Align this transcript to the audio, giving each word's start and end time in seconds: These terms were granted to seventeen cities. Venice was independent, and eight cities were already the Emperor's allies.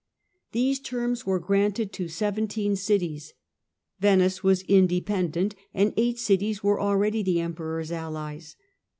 These 0.51 0.79
terms 0.79 1.27
were 1.27 1.37
granted 1.39 1.93
to 1.93 2.07
seventeen 2.07 2.75
cities. 2.75 3.35
Venice 3.99 4.43
was 4.43 4.63
independent, 4.63 5.53
and 5.75 5.93
eight 5.95 6.17
cities 6.17 6.63
were 6.63 6.81
already 6.81 7.21
the 7.21 7.39
Emperor's 7.39 7.91
allies. 7.91 8.55